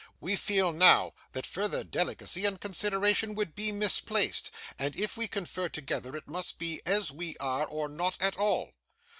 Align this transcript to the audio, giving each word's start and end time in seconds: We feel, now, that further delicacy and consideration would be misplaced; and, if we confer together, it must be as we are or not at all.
We 0.19 0.35
feel, 0.35 0.73
now, 0.73 1.13
that 1.33 1.45
further 1.45 1.83
delicacy 1.83 2.43
and 2.45 2.59
consideration 2.59 3.35
would 3.35 3.53
be 3.53 3.71
misplaced; 3.71 4.49
and, 4.79 4.95
if 4.95 5.15
we 5.15 5.27
confer 5.27 5.69
together, 5.69 6.15
it 6.17 6.27
must 6.27 6.57
be 6.57 6.81
as 6.87 7.11
we 7.11 7.37
are 7.37 7.67
or 7.67 7.87
not 7.87 8.17
at 8.19 8.35
all. 8.35 8.71